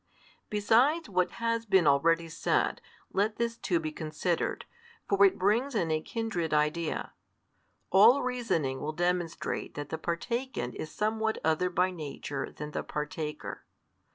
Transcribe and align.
Besides 0.49 1.09
what 1.09 1.33
has 1.33 1.67
been 1.67 1.85
already 1.85 2.27
said, 2.27 2.81
let 3.13 3.35
this 3.35 3.55
too 3.55 3.79
be 3.79 3.91
considered, 3.91 4.65
for 5.07 5.23
it 5.25 5.37
brings 5.37 5.75
in 5.75 5.91
a 5.91 6.01
kindred 6.01 6.55
idea: 6.55 7.13
All 7.91 8.23
reasoning 8.23 8.81
will 8.81 8.93
demonstrate 8.93 9.75
that 9.75 9.89
the 9.89 9.99
partaken 9.99 10.73
is 10.73 10.91
somewhat 10.91 11.37
other 11.43 11.69
by 11.69 11.91
nature 11.91 12.51
than 12.51 12.71
the 12.71 12.81
partaker. 12.81 13.61